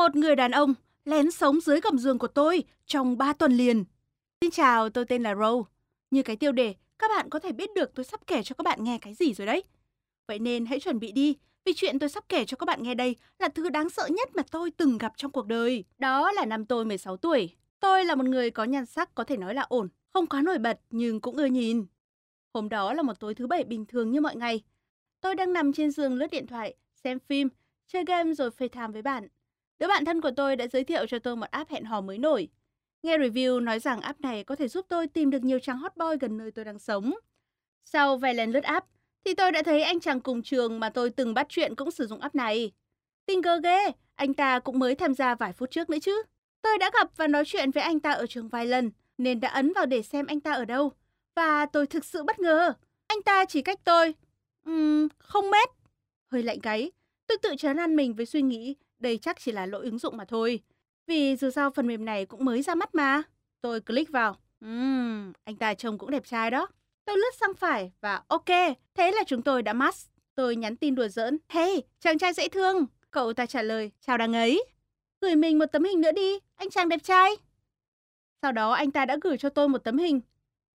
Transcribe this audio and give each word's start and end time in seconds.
Một 0.00 0.16
người 0.16 0.36
đàn 0.36 0.50
ông 0.50 0.74
lén 1.04 1.30
sống 1.30 1.60
dưới 1.60 1.80
gầm 1.80 1.98
giường 1.98 2.18
của 2.18 2.28
tôi 2.28 2.64
trong 2.86 3.18
3 3.18 3.32
tuần 3.32 3.52
liền. 3.52 3.84
Xin 4.40 4.50
chào, 4.50 4.90
tôi 4.90 5.04
tên 5.04 5.22
là 5.22 5.34
Row. 5.34 5.64
Như 6.10 6.22
cái 6.22 6.36
tiêu 6.36 6.52
đề, 6.52 6.74
các 6.98 7.10
bạn 7.16 7.30
có 7.30 7.38
thể 7.38 7.52
biết 7.52 7.70
được 7.74 7.94
tôi 7.94 8.04
sắp 8.04 8.20
kể 8.26 8.42
cho 8.42 8.54
các 8.54 8.62
bạn 8.62 8.84
nghe 8.84 8.98
cái 8.98 9.14
gì 9.14 9.34
rồi 9.34 9.46
đấy. 9.46 9.62
Vậy 10.28 10.38
nên 10.38 10.66
hãy 10.66 10.80
chuẩn 10.80 10.98
bị 10.98 11.12
đi, 11.12 11.36
vì 11.64 11.72
chuyện 11.76 11.98
tôi 11.98 12.08
sắp 12.08 12.24
kể 12.28 12.44
cho 12.44 12.56
các 12.56 12.64
bạn 12.64 12.82
nghe 12.82 12.94
đây 12.94 13.16
là 13.38 13.48
thứ 13.48 13.68
đáng 13.68 13.90
sợ 13.90 14.08
nhất 14.10 14.36
mà 14.36 14.42
tôi 14.50 14.70
từng 14.70 14.98
gặp 14.98 15.12
trong 15.16 15.30
cuộc 15.30 15.46
đời. 15.46 15.84
Đó 15.98 16.32
là 16.32 16.44
năm 16.44 16.64
tôi 16.64 16.84
16 16.84 17.16
tuổi. 17.16 17.56
Tôi 17.80 18.04
là 18.04 18.14
một 18.14 18.26
người 18.26 18.50
có 18.50 18.64
nhan 18.64 18.86
sắc 18.86 19.14
có 19.14 19.24
thể 19.24 19.36
nói 19.36 19.54
là 19.54 19.62
ổn, 19.62 19.88
không 20.12 20.26
quá 20.26 20.42
nổi 20.42 20.58
bật 20.58 20.80
nhưng 20.90 21.20
cũng 21.20 21.36
ưa 21.36 21.46
nhìn. 21.46 21.86
Hôm 22.54 22.68
đó 22.68 22.92
là 22.92 23.02
một 23.02 23.20
tối 23.20 23.34
thứ 23.34 23.46
bảy 23.46 23.64
bình 23.64 23.86
thường 23.86 24.10
như 24.10 24.20
mọi 24.20 24.36
ngày. 24.36 24.62
Tôi 25.20 25.34
đang 25.34 25.52
nằm 25.52 25.72
trên 25.72 25.90
giường 25.90 26.14
lướt 26.14 26.30
điện 26.30 26.46
thoại, 26.46 26.74
xem 27.04 27.18
phim, 27.18 27.48
chơi 27.86 28.04
game 28.04 28.34
rồi 28.34 28.50
phê 28.50 28.68
tham 28.68 28.92
với 28.92 29.02
bạn. 29.02 29.28
Đứa 29.80 29.88
bạn 29.88 30.04
thân 30.04 30.20
của 30.20 30.30
tôi 30.36 30.56
đã 30.56 30.66
giới 30.66 30.84
thiệu 30.84 31.06
cho 31.06 31.18
tôi 31.18 31.36
một 31.36 31.46
app 31.50 31.70
hẹn 31.70 31.84
hò 31.84 32.00
mới 32.00 32.18
nổi. 32.18 32.48
Nghe 33.02 33.18
review 33.18 33.60
nói 33.60 33.78
rằng 33.78 34.00
app 34.00 34.20
này 34.20 34.44
có 34.44 34.56
thể 34.56 34.68
giúp 34.68 34.86
tôi 34.88 35.06
tìm 35.06 35.30
được 35.30 35.42
nhiều 35.42 35.58
chàng 35.58 35.78
hot 35.78 35.96
boy 35.96 36.06
gần 36.20 36.38
nơi 36.38 36.50
tôi 36.50 36.64
đang 36.64 36.78
sống. 36.78 37.14
Sau 37.84 38.16
vài 38.16 38.34
lần 38.34 38.50
lướt 38.50 38.64
app, 38.64 38.86
thì 39.24 39.34
tôi 39.34 39.52
đã 39.52 39.62
thấy 39.62 39.82
anh 39.82 40.00
chàng 40.00 40.20
cùng 40.20 40.42
trường 40.42 40.80
mà 40.80 40.90
tôi 40.90 41.10
từng 41.10 41.34
bắt 41.34 41.46
chuyện 41.48 41.74
cũng 41.74 41.90
sử 41.90 42.06
dụng 42.06 42.20
app 42.20 42.34
này. 42.34 42.72
Tình 43.26 43.42
cơ 43.42 43.60
ghê, 43.62 43.90
anh 44.14 44.34
ta 44.34 44.58
cũng 44.58 44.78
mới 44.78 44.94
tham 44.94 45.14
gia 45.14 45.34
vài 45.34 45.52
phút 45.52 45.70
trước 45.70 45.90
nữa 45.90 45.98
chứ. 46.02 46.22
Tôi 46.62 46.78
đã 46.78 46.90
gặp 46.94 47.10
và 47.16 47.26
nói 47.26 47.44
chuyện 47.46 47.70
với 47.70 47.82
anh 47.82 48.00
ta 48.00 48.10
ở 48.10 48.26
trường 48.26 48.48
vài 48.48 48.66
lần, 48.66 48.90
nên 49.18 49.40
đã 49.40 49.48
ấn 49.48 49.72
vào 49.72 49.86
để 49.86 50.02
xem 50.02 50.26
anh 50.26 50.40
ta 50.40 50.52
ở 50.52 50.64
đâu. 50.64 50.92
Và 51.34 51.66
tôi 51.66 51.86
thực 51.86 52.04
sự 52.04 52.22
bất 52.22 52.40
ngờ. 52.40 52.72
Anh 53.06 53.22
ta 53.22 53.44
chỉ 53.44 53.62
cách 53.62 53.80
tôi, 53.84 54.14
um, 54.66 55.08
không 55.18 55.50
mét. 55.50 55.68
Hơi 56.26 56.42
lạnh 56.42 56.58
gáy, 56.62 56.90
tôi 57.26 57.38
tự 57.42 57.54
chấn 57.58 57.76
an 57.76 57.96
mình 57.96 58.14
với 58.14 58.26
suy 58.26 58.42
nghĩ 58.42 58.74
đây 59.00 59.18
chắc 59.18 59.40
chỉ 59.40 59.52
là 59.52 59.66
lỗi 59.66 59.84
ứng 59.84 59.98
dụng 59.98 60.16
mà 60.16 60.24
thôi. 60.24 60.60
Vì 61.06 61.36
dù 61.36 61.50
sao 61.50 61.70
phần 61.70 61.86
mềm 61.86 62.04
này 62.04 62.26
cũng 62.26 62.44
mới 62.44 62.62
ra 62.62 62.74
mắt 62.74 62.94
mà. 62.94 63.22
Tôi 63.60 63.80
click 63.80 64.10
vào. 64.10 64.36
Ừm, 64.60 65.32
anh 65.44 65.56
ta 65.56 65.74
trông 65.74 65.98
cũng 65.98 66.10
đẹp 66.10 66.26
trai 66.26 66.50
đó. 66.50 66.66
Tôi 67.04 67.16
lướt 67.16 67.34
sang 67.40 67.54
phải 67.54 67.92
và 68.00 68.22
ok, 68.28 68.48
thế 68.94 69.12
là 69.12 69.24
chúng 69.26 69.42
tôi 69.42 69.62
đã 69.62 69.72
match. 69.72 69.98
Tôi 70.34 70.56
nhắn 70.56 70.76
tin 70.76 70.94
đùa 70.94 71.08
giỡn. 71.08 71.38
Hey, 71.48 71.82
chàng 72.00 72.18
trai 72.18 72.32
dễ 72.32 72.48
thương. 72.48 72.86
Cậu 73.10 73.32
ta 73.32 73.46
trả 73.46 73.62
lời, 73.62 73.90
chào 74.00 74.18
đằng 74.18 74.32
ấy. 74.32 74.64
Gửi 75.20 75.36
mình 75.36 75.58
một 75.58 75.66
tấm 75.72 75.84
hình 75.84 76.00
nữa 76.00 76.12
đi, 76.12 76.38
anh 76.56 76.70
chàng 76.70 76.88
đẹp 76.88 77.02
trai. 77.02 77.30
Sau 78.42 78.52
đó 78.52 78.72
anh 78.72 78.90
ta 78.90 79.04
đã 79.04 79.16
gửi 79.22 79.38
cho 79.38 79.48
tôi 79.48 79.68
một 79.68 79.84
tấm 79.84 79.98
hình. 79.98 80.20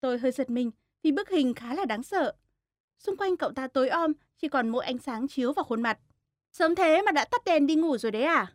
Tôi 0.00 0.18
hơi 0.18 0.32
giật 0.32 0.50
mình 0.50 0.70
vì 1.02 1.12
bức 1.12 1.28
hình 1.30 1.54
khá 1.54 1.74
là 1.74 1.84
đáng 1.84 2.02
sợ. 2.02 2.32
Xung 2.98 3.16
quanh 3.16 3.36
cậu 3.36 3.52
ta 3.52 3.68
tối 3.68 3.88
om, 3.88 4.12
chỉ 4.36 4.48
còn 4.48 4.68
mỗi 4.68 4.84
ánh 4.84 4.98
sáng 4.98 5.28
chiếu 5.28 5.52
vào 5.52 5.64
khuôn 5.64 5.82
mặt. 5.82 5.98
Sớm 6.52 6.74
thế 6.74 7.02
mà 7.02 7.12
đã 7.12 7.24
tắt 7.24 7.44
đèn 7.44 7.66
đi 7.66 7.74
ngủ 7.74 7.98
rồi 7.98 8.12
đấy 8.12 8.22
à? 8.22 8.52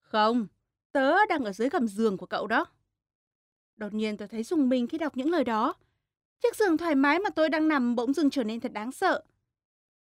Không, 0.00 0.46
tớ 0.92 1.26
đang 1.28 1.44
ở 1.44 1.52
dưới 1.52 1.68
gầm 1.68 1.88
giường 1.88 2.16
của 2.16 2.26
cậu 2.26 2.46
đó. 2.46 2.66
Đột 3.76 3.94
nhiên 3.94 4.16
tôi 4.16 4.28
thấy 4.28 4.42
dùng 4.42 4.68
mình 4.68 4.86
khi 4.86 4.98
đọc 4.98 5.16
những 5.16 5.30
lời 5.30 5.44
đó. 5.44 5.74
Chiếc 6.42 6.56
giường 6.56 6.76
thoải 6.76 6.94
mái 6.94 7.18
mà 7.18 7.30
tôi 7.30 7.48
đang 7.48 7.68
nằm 7.68 7.96
bỗng 7.96 8.12
dưng 8.12 8.30
trở 8.30 8.44
nên 8.44 8.60
thật 8.60 8.72
đáng 8.72 8.92
sợ. 8.92 9.22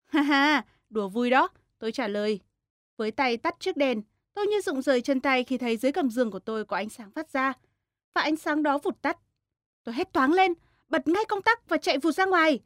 Ha 0.07 0.23
ha, 0.23 0.65
đùa 0.91 1.09
vui 1.09 1.31
đó, 1.31 1.49
tôi 1.79 1.93
trả 1.93 2.09
lời. 2.09 2.41
Với 2.97 3.11
tay 3.11 3.37
tắt 3.37 3.57
chiếc 3.61 3.77
đèn, 3.77 4.03
tôi 4.35 4.47
như 4.47 4.61
rụng 4.61 4.83
rời 4.83 5.01
chân 5.01 5.21
tay 5.21 5.45
khi 5.45 5.59
thấy 5.59 5.77
dưới 5.77 5.93
gầm 5.93 6.11
giường 6.11 6.31
của 6.31 6.39
tôi 6.39 6.65
có 6.65 6.77
ánh 6.77 6.89
sáng 6.89 7.11
phát 7.11 7.31
ra. 7.31 7.53
Và 8.15 8.23
ánh 8.23 8.37
sáng 8.37 8.63
đó 8.63 8.79
vụt 8.79 9.03
tắt. 9.03 9.19
Tôi 9.85 9.95
hét 9.95 10.13
toáng 10.13 10.33
lên, 10.33 10.55
bật 10.89 11.09
ngay 11.09 11.25
công 11.29 11.43
tắc 11.43 11.69
và 11.69 11.77
chạy 11.77 11.99
vụt 11.99 12.15
ra 12.15 12.27
ngoài. 12.27 12.61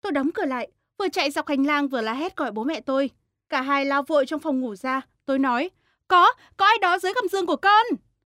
Tôi 0.00 0.12
đóng 0.12 0.30
cửa 0.34 0.44
lại, 0.44 0.70
vừa 0.98 1.08
chạy 1.08 1.30
dọc 1.30 1.48
hành 1.48 1.66
lang 1.66 1.88
vừa 1.88 2.00
la 2.00 2.14
hét 2.14 2.36
gọi 2.36 2.52
bố 2.52 2.64
mẹ 2.64 2.80
tôi. 2.80 3.10
Cả 3.48 3.62
hai 3.62 3.84
lao 3.84 4.02
vội 4.02 4.26
trong 4.26 4.40
phòng 4.40 4.60
ngủ 4.60 4.74
ra. 4.74 5.00
Tôi 5.26 5.38
nói, 5.38 5.70
có, 6.08 6.32
có 6.56 6.66
ai 6.66 6.78
đó 6.80 6.98
dưới 6.98 7.12
gầm 7.14 7.28
giường 7.28 7.46
của 7.46 7.56
con. 7.56 7.86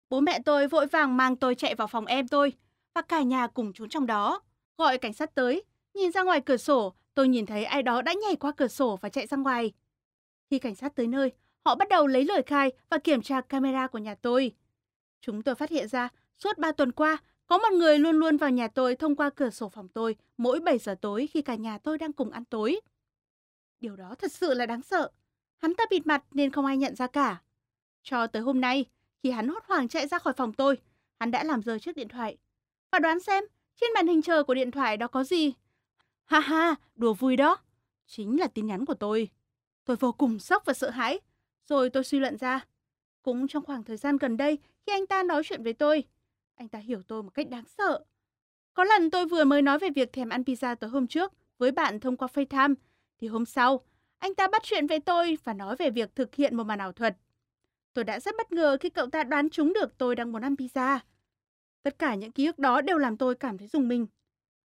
Bố 0.09 0.19
mẹ 0.19 0.39
tôi 0.45 0.67
vội 0.67 0.85
vàng 0.87 1.17
mang 1.17 1.35
tôi 1.35 1.55
chạy 1.55 1.75
vào 1.75 1.87
phòng 1.87 2.05
em 2.05 2.27
tôi. 2.27 2.53
Và 2.95 3.01
cả 3.01 3.21
nhà 3.21 3.47
cùng 3.47 3.73
trốn 3.73 3.89
trong 3.89 4.05
đó. 4.05 4.41
Gọi 4.77 4.97
cảnh 4.97 5.13
sát 5.13 5.35
tới. 5.35 5.63
Nhìn 5.93 6.11
ra 6.11 6.23
ngoài 6.23 6.41
cửa 6.41 6.57
sổ, 6.57 6.93
tôi 7.13 7.27
nhìn 7.27 7.45
thấy 7.45 7.65
ai 7.65 7.83
đó 7.83 8.01
đã 8.01 8.13
nhảy 8.13 8.35
qua 8.35 8.51
cửa 8.51 8.67
sổ 8.67 8.99
và 9.01 9.09
chạy 9.09 9.27
ra 9.27 9.37
ngoài. 9.37 9.71
Khi 10.49 10.59
cảnh 10.59 10.75
sát 10.75 10.95
tới 10.95 11.07
nơi, 11.07 11.31
họ 11.65 11.75
bắt 11.75 11.89
đầu 11.89 12.07
lấy 12.07 12.25
lời 12.25 12.43
khai 12.45 12.71
và 12.89 12.97
kiểm 12.97 13.21
tra 13.21 13.41
camera 13.41 13.87
của 13.87 13.97
nhà 13.97 14.15
tôi. 14.15 14.51
Chúng 15.21 15.41
tôi 15.41 15.55
phát 15.55 15.69
hiện 15.69 15.87
ra, 15.87 16.09
suốt 16.39 16.57
3 16.57 16.71
tuần 16.71 16.91
qua, 16.91 17.17
có 17.47 17.57
một 17.57 17.71
người 17.73 17.99
luôn 17.99 18.15
luôn 18.15 18.37
vào 18.37 18.49
nhà 18.49 18.67
tôi 18.67 18.95
thông 18.95 19.15
qua 19.15 19.29
cửa 19.29 19.49
sổ 19.49 19.69
phòng 19.69 19.87
tôi 19.87 20.15
mỗi 20.37 20.59
7 20.59 20.77
giờ 20.77 20.95
tối 21.01 21.27
khi 21.27 21.41
cả 21.41 21.55
nhà 21.55 21.77
tôi 21.77 21.97
đang 21.97 22.13
cùng 22.13 22.31
ăn 22.31 22.45
tối. 22.45 22.79
Điều 23.79 23.95
đó 23.95 24.15
thật 24.15 24.31
sự 24.31 24.53
là 24.53 24.65
đáng 24.65 24.81
sợ. 24.81 25.09
Hắn 25.57 25.75
ta 25.75 25.83
bịt 25.89 26.07
mặt 26.07 26.23
nên 26.31 26.51
không 26.51 26.65
ai 26.65 26.77
nhận 26.77 26.95
ra 26.95 27.07
cả. 27.07 27.41
Cho 28.03 28.27
tới 28.27 28.41
hôm 28.41 28.61
nay, 28.61 28.85
khi 29.23 29.31
hắn 29.31 29.47
hốt 29.47 29.63
hoảng 29.65 29.87
chạy 29.87 30.07
ra 30.07 30.19
khỏi 30.19 30.33
phòng 30.33 30.53
tôi, 30.53 30.77
hắn 31.19 31.31
đã 31.31 31.43
làm 31.43 31.61
rơi 31.61 31.79
chiếc 31.79 31.95
điện 31.95 32.07
thoại. 32.07 32.37
Và 32.91 32.99
đoán 32.99 33.19
xem, 33.19 33.43
trên 33.75 33.93
màn 33.93 34.07
hình 34.07 34.21
chờ 34.21 34.43
của 34.43 34.53
điện 34.53 34.71
thoại 34.71 34.97
đó 34.97 35.07
có 35.07 35.23
gì? 35.23 35.53
Ha 36.25 36.39
ha, 36.39 36.75
đùa 36.95 37.13
vui 37.13 37.35
đó. 37.35 37.57
Chính 38.07 38.39
là 38.39 38.47
tin 38.47 38.65
nhắn 38.65 38.85
của 38.85 38.93
tôi. 38.93 39.29
Tôi 39.85 39.97
vô 39.97 40.11
cùng 40.11 40.39
sốc 40.39 40.65
và 40.65 40.73
sợ 40.73 40.89
hãi. 40.89 41.19
Rồi 41.69 41.89
tôi 41.89 42.03
suy 42.03 42.19
luận 42.19 42.37
ra. 42.37 42.65
Cũng 43.21 43.47
trong 43.47 43.65
khoảng 43.65 43.83
thời 43.83 43.97
gian 43.97 44.17
gần 44.17 44.37
đây, 44.37 44.57
khi 44.85 44.91
anh 44.91 45.07
ta 45.07 45.23
nói 45.23 45.41
chuyện 45.45 45.63
với 45.63 45.73
tôi, 45.73 46.03
anh 46.55 46.67
ta 46.67 46.79
hiểu 46.79 47.01
tôi 47.07 47.23
một 47.23 47.29
cách 47.33 47.49
đáng 47.49 47.65
sợ. 47.77 48.03
Có 48.73 48.83
lần 48.83 49.09
tôi 49.09 49.25
vừa 49.25 49.43
mới 49.43 49.61
nói 49.61 49.79
về 49.79 49.89
việc 49.89 50.13
thèm 50.13 50.29
ăn 50.29 50.41
pizza 50.41 50.75
tối 50.75 50.89
hôm 50.89 51.07
trước 51.07 51.33
với 51.57 51.71
bạn 51.71 51.99
thông 51.99 52.17
qua 52.17 52.27
FaceTime 52.33 52.75
thì 53.17 53.27
hôm 53.27 53.45
sau, 53.45 53.81
anh 54.19 54.35
ta 54.35 54.47
bắt 54.47 54.63
chuyện 54.63 54.87
với 54.87 54.99
tôi 54.99 55.37
và 55.43 55.53
nói 55.53 55.75
về 55.75 55.89
việc 55.89 56.15
thực 56.15 56.35
hiện 56.35 56.57
một 56.57 56.63
màn 56.63 56.79
ảo 56.79 56.91
thuật. 56.91 57.17
Tôi 57.93 58.03
đã 58.03 58.19
rất 58.19 58.35
bất 58.37 58.51
ngờ 58.51 58.77
khi 58.79 58.89
cậu 58.89 59.07
ta 59.07 59.23
đoán 59.23 59.49
trúng 59.49 59.73
được 59.73 59.97
tôi 59.97 60.15
đang 60.15 60.31
muốn 60.31 60.41
ăn 60.41 60.55
pizza. 60.55 60.99
Tất 61.83 61.99
cả 61.99 62.15
những 62.15 62.31
ký 62.31 62.45
ức 62.45 62.59
đó 62.59 62.81
đều 62.81 62.97
làm 62.97 63.17
tôi 63.17 63.35
cảm 63.35 63.57
thấy 63.57 63.67
rùng 63.67 63.87
mình. 63.87 64.07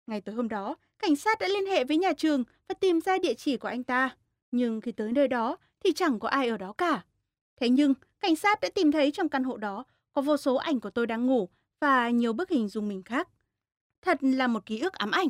Ngày 0.07 0.21
tối 0.21 0.35
hôm 0.35 0.49
đó, 0.49 0.77
cảnh 0.99 1.17
sát 1.17 1.39
đã 1.39 1.49
liên 1.49 1.67
hệ 1.67 1.85
với 1.85 1.97
nhà 1.97 2.13
trường 2.13 2.45
và 2.69 2.75
tìm 2.81 3.01
ra 3.01 3.19
địa 3.19 3.35
chỉ 3.35 3.57
của 3.57 3.69
anh 3.69 3.85
ta. 3.85 4.17
Nhưng 4.51 4.81
khi 4.81 4.93
tới 4.93 5.13
nơi 5.13 5.29
đó 5.29 5.57
thì 5.85 5.93
chẳng 5.93 6.19
có 6.19 6.29
ai 6.29 6.49
ở 6.49 6.57
đó 6.57 6.73
cả. 6.73 7.05
Thế 7.57 7.69
nhưng, 7.69 7.95
cảnh 8.21 8.37
sát 8.37 8.61
đã 8.61 8.69
tìm 8.75 8.93
thấy 8.93 9.11
trong 9.11 9.29
căn 9.29 9.45
hộ 9.45 9.57
đó 9.57 9.85
có 10.13 10.23
vô 10.23 10.37
số 10.37 10.55
ảnh 10.55 10.81
của 10.81 10.91
tôi 10.91 11.07
đang 11.07 11.27
ngủ 11.27 11.49
và 11.81 12.11
nhiều 12.11 12.33
bức 12.33 12.51
hình 12.51 12.69
dùng 12.69 12.89
mình 12.89 13.03
khác. 13.03 13.29
Thật 14.03 14.19
là 14.21 14.47
một 14.47 14.67
ký 14.67 14.81
ức 14.81 14.93
ám 14.93 15.11
ảnh. 15.11 15.29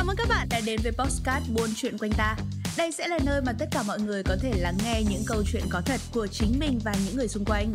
Cảm 0.00 0.10
ơn 0.10 0.16
các 0.16 0.28
bạn 0.28 0.48
đã 0.50 0.60
đến 0.66 0.80
với 0.82 0.92
Postcard 0.92 1.50
Buôn 1.50 1.70
Chuyện 1.76 1.98
Quanh 1.98 2.10
Ta. 2.12 2.36
Đây 2.76 2.92
sẽ 2.92 3.08
là 3.08 3.18
nơi 3.24 3.42
mà 3.42 3.52
tất 3.58 3.68
cả 3.70 3.82
mọi 3.82 4.00
người 4.00 4.22
có 4.22 4.36
thể 4.42 4.52
lắng 4.56 4.76
nghe 4.84 5.02
những 5.10 5.22
câu 5.26 5.42
chuyện 5.52 5.62
có 5.70 5.80
thật 5.84 6.00
của 6.14 6.26
chính 6.26 6.58
mình 6.58 6.80
và 6.84 6.94
những 7.04 7.16
người 7.16 7.28
xung 7.28 7.44
quanh. 7.44 7.72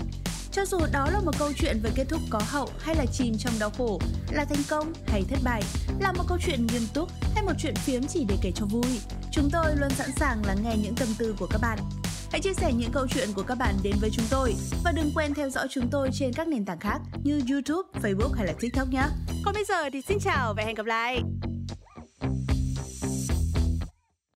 Cho 0.52 0.66
dù 0.66 0.78
đó 0.92 1.08
là 1.12 1.20
một 1.20 1.32
câu 1.40 1.52
chuyện 1.58 1.80
về 1.84 1.90
kết 1.96 2.06
thúc 2.10 2.22
có 2.30 2.42
hậu 2.48 2.70
hay 2.80 2.96
là 2.96 3.06
chìm 3.14 3.38
trong 3.38 3.54
đau 3.60 3.70
khổ, 3.78 4.00
là 4.32 4.46
thành 4.46 4.64
công 4.70 4.94
hay 5.08 5.24
thất 5.30 5.40
bại, 5.44 5.64
là 6.00 6.12
một 6.12 6.24
câu 6.28 6.38
chuyện 6.46 6.68
nghiêm 6.68 6.82
túc 6.94 7.10
hay 7.36 7.44
một 7.44 7.54
chuyện 7.60 7.76
phiếm 7.76 8.04
chỉ 8.08 8.26
để 8.30 8.36
kể 8.42 8.52
cho 8.56 8.66
vui, 8.66 9.00
chúng 9.32 9.50
tôi 9.52 9.76
luôn 9.76 9.90
sẵn 9.90 10.10
sàng 10.20 10.46
lắng 10.46 10.58
nghe 10.64 10.78
những 10.84 10.96
tâm 10.96 11.08
tư 11.18 11.36
của 11.40 11.48
các 11.52 11.60
bạn. 11.62 11.80
Hãy 12.32 12.42
chia 12.42 12.54
sẻ 12.54 12.74
những 12.74 12.92
câu 12.92 13.08
chuyện 13.08 13.30
của 13.36 13.44
các 13.44 13.56
bạn 13.56 13.76
đến 13.84 13.94
với 14.02 14.10
chúng 14.14 14.26
tôi 14.30 14.56
và 14.84 14.92
đừng 14.92 15.12
quên 15.16 15.34
theo 15.34 15.50
dõi 15.50 15.68
chúng 15.72 15.90
tôi 15.92 16.10
trên 16.14 16.34
các 16.34 16.48
nền 16.48 16.66
tảng 16.66 16.80
khác 16.80 17.00
như 17.24 17.42
YouTube, 17.52 17.90
Facebook 18.02 18.34
hay 18.34 18.48
là 18.48 18.54
TikTok 18.60 18.90
nhé. 18.90 19.04
Còn 19.46 19.54
bây 19.54 19.66
giờ 19.66 19.90
thì 19.94 20.02
xin 20.02 20.18
chào 20.20 20.54
và 20.58 20.64
hẹn 20.64 20.76
gặp 20.76 20.86
lại. 20.86 21.22